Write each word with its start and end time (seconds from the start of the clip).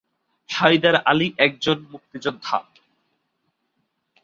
হায়দার 0.49 0.95
আলী 1.05 1.27
একজন 1.37 1.77
মুক্তিযোদ্ধা। 1.91 2.57